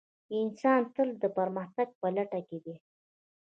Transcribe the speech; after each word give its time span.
انسان 0.39 0.81
تل 0.95 1.09
د 1.21 1.25
پرمختګ 1.37 1.87
په 1.99 2.07
لټه 2.15 2.39
کې 2.47 2.57
دی. 2.65 2.75